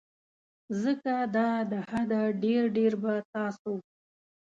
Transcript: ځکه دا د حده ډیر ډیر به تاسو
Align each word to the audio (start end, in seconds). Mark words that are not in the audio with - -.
ځکه 0.81 1.13
دا 1.35 1.49
د 1.71 1.73
حده 1.89 2.21
ډیر 2.43 2.63
ډیر 2.77 2.93
به 3.01 3.13
تاسو 3.33 3.73